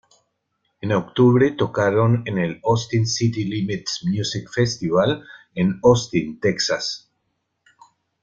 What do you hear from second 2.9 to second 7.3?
City Limits Music Festival en Austin, Texas.